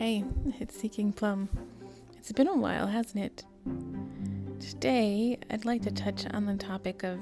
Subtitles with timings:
[0.00, 0.24] Hey,
[0.58, 1.50] it's Seeking Plum.
[2.16, 3.44] It's been a while, hasn't it?
[4.58, 7.18] Today, I'd like to touch on the topic of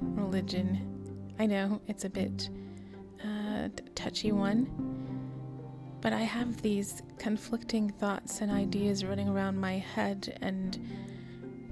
[0.00, 1.32] religion.
[1.38, 2.50] I know it's a bit
[3.24, 4.66] uh, touchy one,
[6.00, 10.84] but I have these conflicting thoughts and ideas running around my head and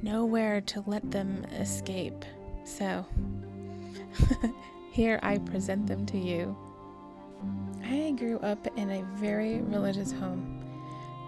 [0.02, 2.24] nowhere to let them escape.
[2.62, 3.04] So,
[4.92, 6.56] here I present them to you.
[7.84, 10.62] I grew up in a very religious home.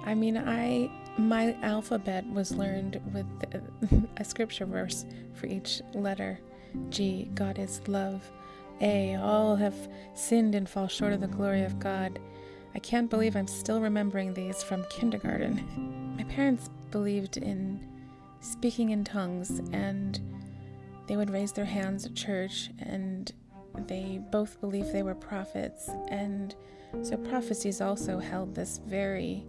[0.05, 3.27] I mean, I my alphabet was learned with
[4.17, 6.41] a scripture verse for each letter.
[6.89, 8.31] G, God is love.
[8.81, 9.75] A, all have
[10.15, 12.19] sinned and fall short of the glory of God.
[12.75, 16.15] I can't believe I'm still remembering these from kindergarten.
[16.17, 17.87] My parents believed in
[18.41, 20.19] speaking in tongues and
[21.07, 23.33] they would raise their hands at church and
[23.89, 26.55] they both believed they were prophets, and
[27.03, 29.45] so prophecies also held this very,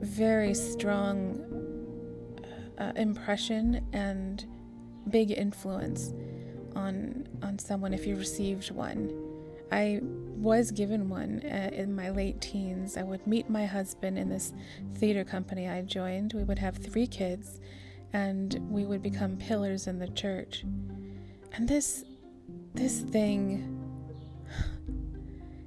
[0.00, 1.40] very strong
[2.78, 4.44] uh, impression and
[5.10, 6.12] big influence
[6.76, 9.10] on on someone if you received one.
[9.70, 12.96] I was given one uh, in my late teens.
[12.96, 14.52] I would meet my husband in this
[14.94, 16.32] theater company I joined.
[16.32, 17.60] We would have three kids,
[18.12, 20.64] and we would become pillars in the church.
[21.52, 22.04] And this
[22.78, 23.74] this thing.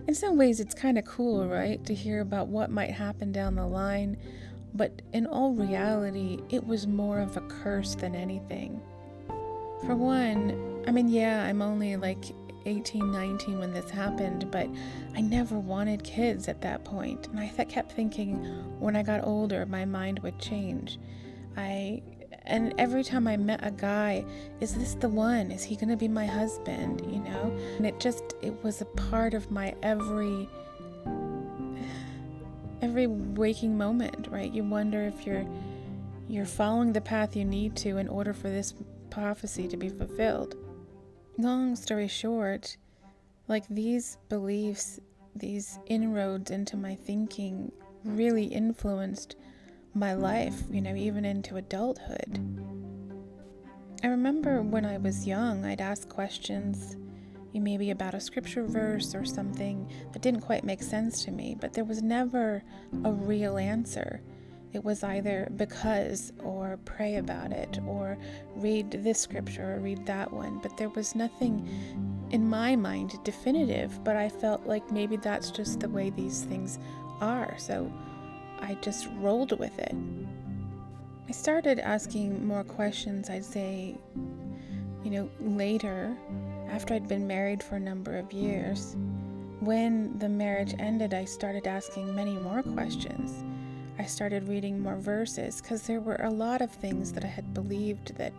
[0.08, 3.56] In some ways it's kind of cool right to hear about what might happen down
[3.56, 4.18] the line
[4.74, 8.82] but in all reality it was more of a curse than anything.
[9.86, 12.24] For one i mean yeah i'm only like
[12.66, 14.68] 18 19 when this happened but
[15.16, 18.36] i never wanted kids at that point and i kept thinking
[18.80, 21.00] when i got older my mind would change.
[21.58, 22.02] I
[22.44, 24.26] and every time I met a guy,
[24.60, 25.52] is this the one?
[25.52, 27.02] Is he going to be my husband?
[27.02, 27.56] You know?
[27.78, 30.50] And it just, it was a part of my every,
[32.82, 34.52] every waking moment, right?
[34.52, 35.46] You wonder if you're,
[36.28, 38.74] you're following the path you need to in order for this
[39.12, 40.56] prophecy to be fulfilled.
[41.38, 42.76] Long story short,
[43.48, 45.00] like these beliefs,
[45.36, 47.72] these inroads into my thinking
[48.04, 49.36] really influenced
[49.94, 52.40] my life, you know, even into adulthood.
[54.04, 56.98] I remember when I was young, I'd ask questions,
[57.54, 61.74] maybe about a scripture verse or something that didn't quite make sense to me, but
[61.74, 62.64] there was never
[63.04, 64.22] a real answer.
[64.74, 68.18] It was either because or pray about it or
[68.56, 71.68] read this scripture or read that one, but there was nothing
[72.32, 76.80] in my mind definitive, but I felt like maybe that's just the way these things
[77.20, 77.54] are.
[77.58, 77.92] So
[78.62, 79.96] I just rolled with it.
[81.28, 83.96] I started asking more questions, I'd say,
[85.04, 86.16] you know, later,
[86.70, 88.96] after I'd been married for a number of years.
[89.60, 93.44] When the marriage ended, I started asking many more questions.
[94.00, 97.54] I started reading more verses because there were a lot of things that I had
[97.54, 98.34] believed that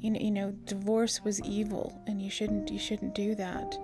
[0.00, 3.78] you know, you know, divorce was evil and you shouldn't you shouldn't do that.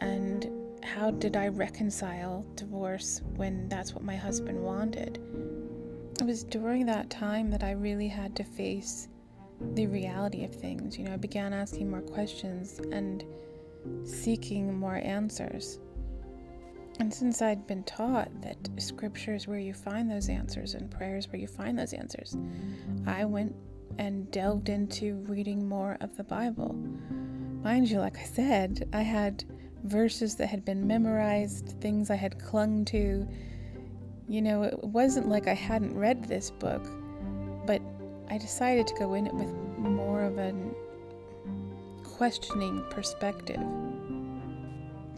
[0.00, 0.49] And
[0.94, 5.20] how did I reconcile divorce when that's what my husband wanted?
[6.20, 9.08] It was during that time that I really had to face
[9.74, 10.98] the reality of things.
[10.98, 13.24] You know, I began asking more questions and
[14.04, 15.78] seeking more answers.
[16.98, 21.16] And since I'd been taught that scripture is where you find those answers and prayer
[21.16, 22.36] is where you find those answers,
[23.06, 23.54] I went
[23.98, 26.74] and delved into reading more of the Bible.
[27.62, 29.44] Mind you, like I said, I had
[29.84, 33.26] verses that had been memorized, things I had clung to.
[34.28, 36.82] You know, it wasn't like I hadn't read this book,
[37.66, 37.82] but
[38.28, 40.54] I decided to go in it with more of a
[42.04, 43.60] questioning perspective.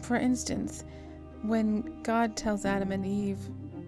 [0.01, 0.83] For instance,
[1.43, 3.37] when God tells Adam and Eve,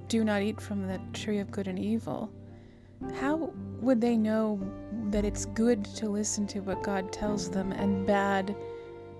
[0.07, 2.29] do not eat from the tree of good and evil,
[3.15, 4.59] how would they know
[5.09, 8.55] that it's good to listen to what God tells them and bad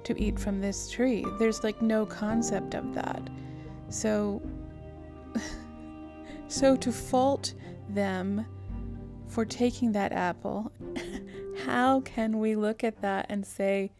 [0.05, 1.25] to eat from this tree.
[1.37, 3.29] There's like no concept of that.
[3.89, 4.41] So
[6.47, 7.53] so to fault
[7.89, 8.45] them
[9.27, 10.71] for taking that apple,
[11.65, 13.91] how can we look at that and say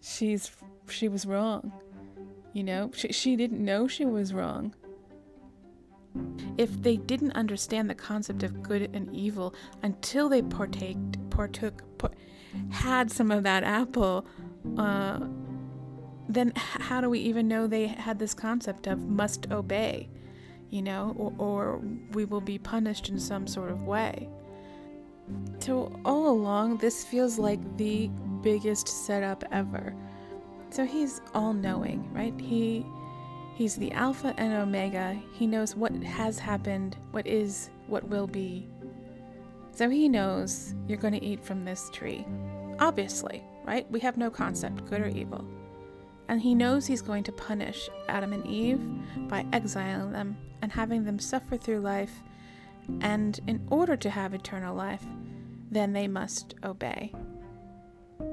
[0.00, 0.50] she's
[0.88, 1.72] she was wrong?
[2.52, 4.74] You know, she, she didn't know she was wrong.
[6.56, 12.10] If they didn't understand the concept of good and evil until they partaked, partook, par-
[12.70, 14.26] had some of that apple,
[14.76, 15.20] uh,
[16.28, 20.08] then how do we even know they had this concept of must obey,
[20.70, 21.82] you know, or, or
[22.12, 24.28] we will be punished in some sort of way?
[25.58, 28.08] So, all along, this feels like the
[28.42, 29.94] biggest setup ever.
[30.70, 32.38] So, he's all knowing, right?
[32.40, 32.86] He
[33.58, 35.20] He's the Alpha and Omega.
[35.32, 38.68] He knows what has happened, what is, what will be.
[39.72, 42.24] So he knows you're going to eat from this tree.
[42.78, 43.90] Obviously, right?
[43.90, 45.44] We have no concept, good or evil.
[46.28, 48.80] And he knows he's going to punish Adam and Eve
[49.28, 52.22] by exiling them and having them suffer through life.
[53.02, 55.04] And in order to have eternal life,
[55.70, 57.12] then they must obey.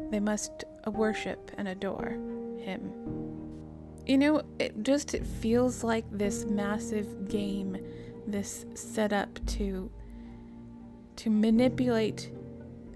[0.10, 2.18] They must worship and adore
[2.58, 2.94] him.
[4.06, 7.78] You know, it just it feels like this massive game,
[8.26, 9.92] this setup to
[11.18, 12.32] to manipulate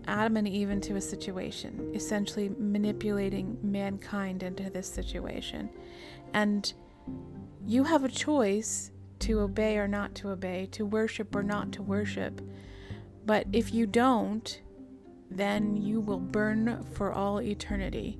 [0.08, 5.70] Adam and Eve into a situation, essentially manipulating mankind into this situation.
[6.34, 6.72] And
[7.66, 11.84] you have a choice to obey or not to obey, to worship or not to
[11.84, 12.42] worship.
[13.26, 14.62] But if you don't,
[15.30, 18.18] then you will burn for all eternity.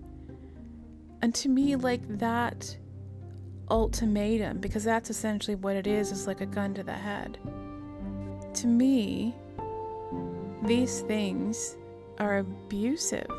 [1.22, 2.78] And to me, like that
[3.70, 7.38] ultimatum, because that's essentially what it is, is like a gun to the head.
[8.56, 9.36] To me,
[10.64, 11.78] these things
[12.18, 13.30] are abusive.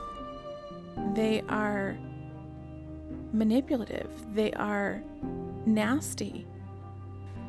[1.14, 1.96] They are
[3.32, 4.10] manipulative.
[4.34, 5.02] They are
[5.66, 6.46] nasty.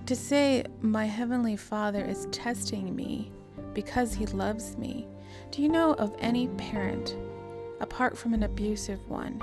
[0.08, 3.32] To say, My Heavenly Father is testing me
[3.74, 5.08] because He loves me.
[5.52, 7.16] Do you know of any parent,
[7.80, 9.42] apart from an abusive one,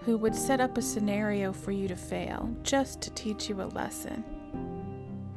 [0.00, 3.64] who would set up a scenario for you to fail just to teach you a
[3.64, 4.24] lesson?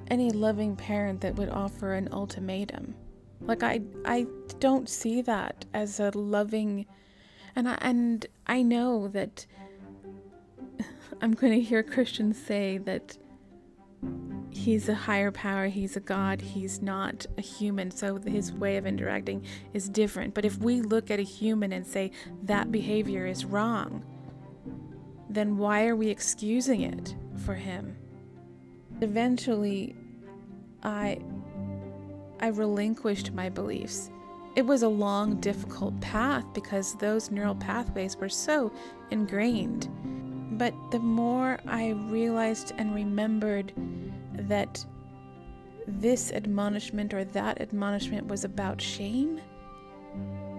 [0.10, 2.96] Any loving parent that would offer an ultimatum.
[3.46, 4.28] Like I I
[4.60, 6.86] don't see that as a loving
[7.56, 9.46] and I, and I know that
[11.22, 13.18] I'm going to hear Christians say that
[14.50, 18.86] he's a higher power, he's a god, he's not a human, so his way of
[18.86, 20.34] interacting is different.
[20.34, 22.12] But if we look at a human and say
[22.44, 24.04] that behavior is wrong,
[25.30, 27.16] then why are we excusing it
[27.46, 27.98] for him?
[29.02, 29.96] Eventually,
[30.84, 31.20] I
[32.40, 34.12] I relinquished my beliefs.
[34.56, 38.72] It was a long, difficult path because those neural pathways were so
[39.12, 39.90] ingrained.
[40.58, 43.74] But the more I realized and remembered
[44.34, 44.86] that
[45.88, 49.42] this admonishment or that admonishment was about shame,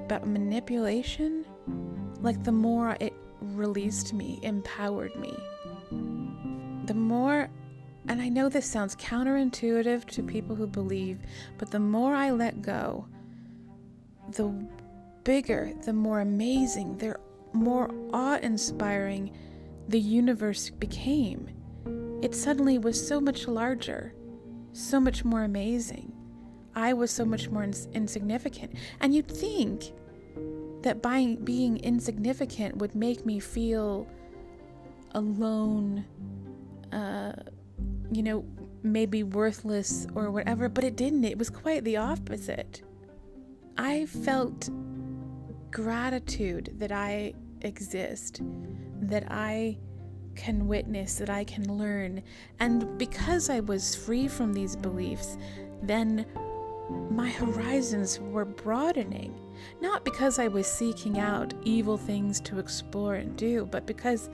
[0.04, 1.46] about manipulation,
[2.20, 5.34] like the more it released me, empowered me,
[6.86, 7.48] the more
[8.08, 11.18] and I know this sounds counterintuitive to people who believe,
[11.58, 13.06] but the more I let go,
[14.32, 14.52] the
[15.24, 17.16] bigger, the more amazing, the
[17.52, 19.36] more awe inspiring
[19.88, 21.48] the universe became.
[22.22, 24.14] It suddenly was so much larger,
[24.72, 26.12] so much more amazing.
[26.74, 28.74] I was so much more ins- insignificant.
[29.00, 29.92] And you'd think
[30.82, 34.06] that by being insignificant would make me feel
[35.12, 36.04] alone,
[36.92, 37.32] uh,
[38.12, 38.44] you know,
[38.82, 41.24] maybe worthless or whatever, but it didn't.
[41.24, 42.82] It was quite the opposite.
[43.76, 44.70] I felt
[45.70, 48.40] gratitude that I exist,
[49.00, 49.78] that I
[50.34, 52.22] can witness, that I can learn.
[52.60, 55.36] And because I was free from these beliefs,
[55.82, 56.26] then
[57.10, 59.34] my horizons were broadening.
[59.80, 64.30] Not because I was seeking out evil things to explore and do, but because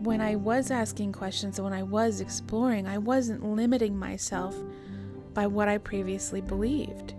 [0.00, 4.54] when I was asking questions and when I was exploring, I wasn't limiting myself
[5.34, 7.14] by what I previously believed.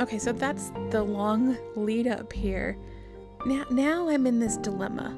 [0.00, 2.78] Okay, so that's the long lead up here.
[3.46, 5.16] Now, now I'm in this dilemma.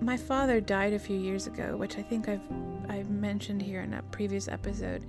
[0.00, 2.42] My father died a few years ago, which I think I've
[2.88, 5.04] I've mentioned here in a previous episode.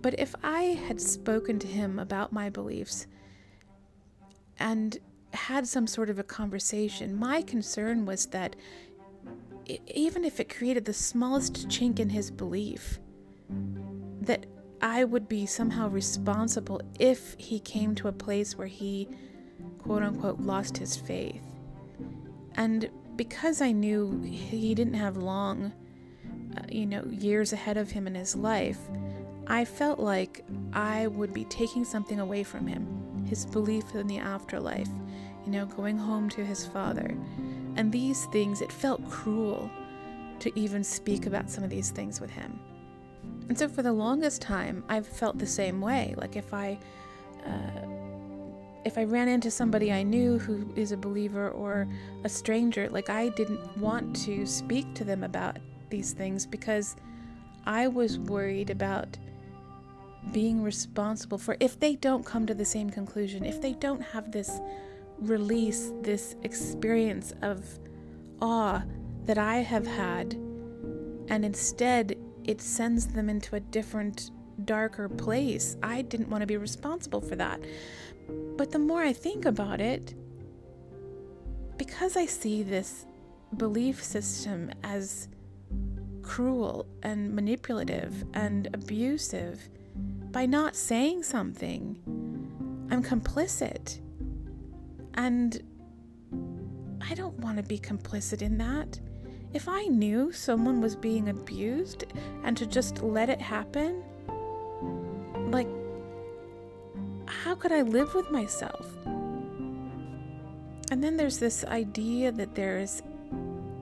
[0.00, 3.06] But if I had spoken to him about my beliefs
[4.58, 4.96] and
[5.32, 8.56] had some sort of a conversation, my concern was that
[9.86, 12.98] even if it created the smallest chink in his belief,
[14.20, 14.46] that
[14.80, 19.08] I would be somehow responsible if he came to a place where he,
[19.78, 21.42] quote unquote, lost his faith.
[22.54, 25.72] And because I knew he didn't have long,
[26.56, 28.78] uh, you know, years ahead of him in his life,
[29.46, 34.18] I felt like I would be taking something away from him his belief in the
[34.18, 34.88] afterlife,
[35.44, 37.14] you know, going home to his father.
[37.76, 39.70] And these things, it felt cruel
[40.40, 42.58] to even speak about some of these things with him.
[43.48, 46.14] And so for the longest time, I've felt the same way.
[46.16, 46.78] Like if I,
[47.46, 47.86] uh,
[48.84, 51.88] if I ran into somebody I knew who is a believer or
[52.24, 55.56] a stranger, like I didn't want to speak to them about
[55.90, 56.96] these things because
[57.66, 59.16] I was worried about
[60.32, 64.30] being responsible for if they don't come to the same conclusion, if they don't have
[64.30, 64.60] this
[65.20, 67.78] release this experience of
[68.40, 68.82] awe
[69.24, 70.34] that I have had,
[71.28, 74.30] and instead it sends them into a different,
[74.64, 75.76] darker place.
[75.82, 77.60] I didn't want to be responsible for that.
[78.56, 80.14] But the more I think about it,
[81.76, 83.06] because I see this
[83.56, 85.28] belief system as
[86.22, 89.68] cruel and manipulative and abusive,
[90.30, 91.98] by not saying something,
[92.90, 94.00] I'm complicit.
[95.18, 95.60] And
[97.00, 99.00] I don't want to be complicit in that.
[99.52, 102.04] If I knew someone was being abused
[102.44, 104.04] and to just let it happen,
[105.50, 105.66] like,
[107.26, 108.86] how could I live with myself?
[110.92, 113.02] And then there's this idea that there's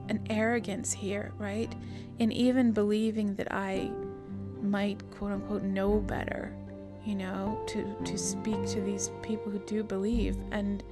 [0.09, 1.71] an arrogance here, right?
[2.17, 3.91] In even believing that I
[4.59, 6.51] might quote unquote know better,
[7.05, 10.83] you know, to, to speak to these people who do believe and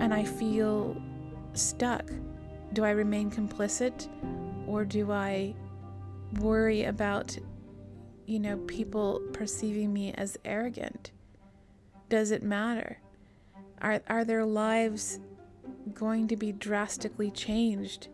[0.00, 1.00] and I feel
[1.54, 2.10] stuck
[2.72, 4.08] do I remain complicit
[4.66, 5.54] or do I
[6.38, 7.36] worry about,
[8.26, 11.10] you know, people perceiving me as arrogant?
[12.08, 13.00] Does it matter?
[13.80, 15.18] Are, are their lives
[15.94, 18.08] going to be drastically changed?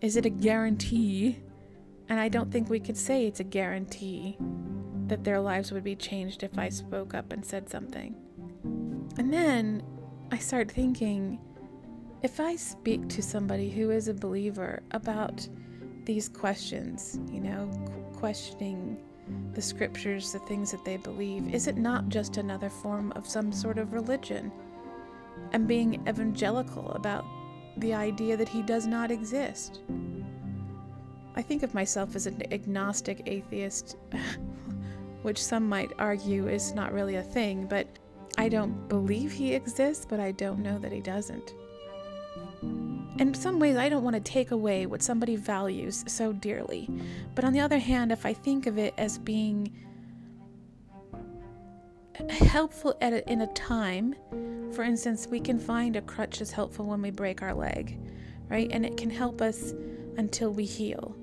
[0.00, 1.38] Is it a guarantee?
[2.08, 4.38] And I don't think we could say it's a guarantee
[5.08, 8.14] that their lives would be changed if I spoke up and said something.
[9.18, 9.82] And then
[10.32, 11.38] I start thinking
[12.22, 15.48] if I speak to somebody who is a believer about
[16.04, 17.70] these questions, you know,
[18.16, 18.96] questioning
[19.54, 23.52] the scriptures, the things that they believe, is it not just another form of some
[23.52, 24.50] sort of religion?
[25.52, 27.24] And being evangelical about
[27.76, 29.80] the idea that he does not exist.
[31.36, 33.96] I think of myself as an agnostic atheist,
[35.22, 37.86] which some might argue is not really a thing, but
[38.38, 41.54] I don't believe he exists, but I don't know that he doesn't
[43.18, 46.88] in some ways, I don't want to take away what somebody values so dearly.
[47.34, 49.72] But on the other hand, if I think of it as being
[52.28, 54.14] helpful at a, in a time,
[54.72, 57.98] for instance, we can find a crutch is helpful when we break our leg,
[58.48, 58.68] right?
[58.70, 59.72] And it can help us
[60.16, 61.16] until we heal.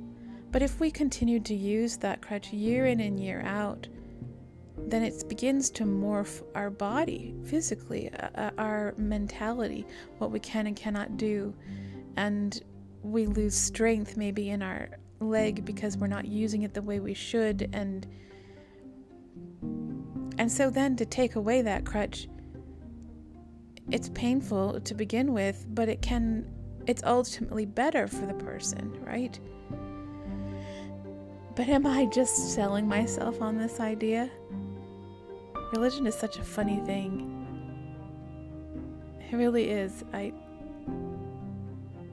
[0.52, 3.88] But if we continue to use that crutch year in and year out,
[4.88, 9.86] then it begins to morph our body physically, uh, uh, our mentality,
[10.18, 11.54] what we can and cannot do.
[12.18, 12.62] And
[13.02, 17.14] we lose strength maybe in our leg because we're not using it the way we
[17.14, 17.70] should.
[17.74, 18.08] And
[20.38, 22.28] and so then to take away that crutch,
[23.92, 26.46] it's painful to begin with, but it can
[26.86, 29.40] it's ultimately better for the person, right?
[31.56, 34.30] But am I just selling myself on this idea?
[35.74, 37.28] Religion is such a funny thing.
[39.20, 40.04] It really is.
[40.14, 40.32] I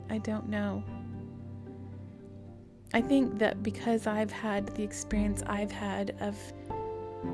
[0.09, 0.83] I don't know.
[2.95, 6.37] I think that because I've had the experience I've had of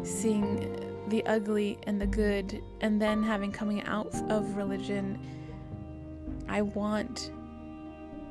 [0.02, 5.20] seeing the ugly and the good and then having coming out of religion,
[6.48, 7.30] I want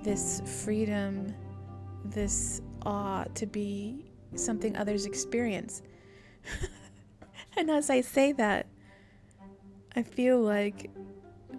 [0.03, 1.33] this freedom,
[2.03, 5.81] this awe to be something others experience.
[7.57, 8.67] And as I say that,
[9.95, 10.89] I feel like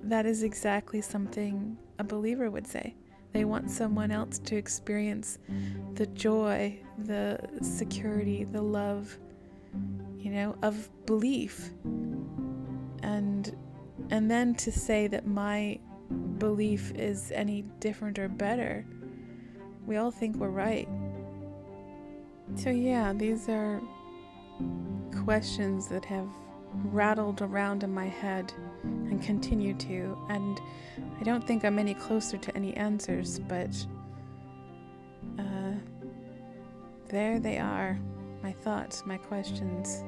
[0.04, 2.94] that is exactly something a believer would say.
[3.32, 5.38] They want someone else to experience
[5.94, 9.18] the joy, the security, the love,
[10.18, 11.70] you know, of belief.
[13.02, 13.54] And
[14.10, 15.80] and then to say that my
[16.38, 18.86] belief is any different or better,
[19.86, 20.88] we all think we're right.
[22.54, 23.80] So yeah, these are
[25.24, 26.28] questions that have
[26.84, 30.60] rattled around in my head and continue to, and
[31.20, 33.86] I don't think I'm any closer to any answers, but
[35.38, 35.72] uh,
[37.08, 37.98] there they are
[38.42, 40.04] my thoughts, my questions,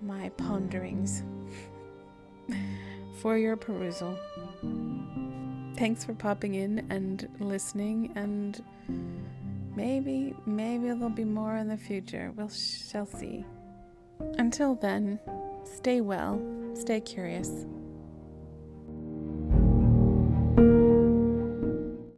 [0.00, 1.22] my ponderings
[3.20, 4.16] for your perusal.
[5.76, 8.62] Thanks for popping in and listening, and
[9.76, 12.32] maybe, maybe there'll be more in the future.
[12.34, 13.44] We'll shall see.
[14.38, 15.20] Until then,
[15.64, 16.40] stay well,
[16.74, 17.66] stay curious.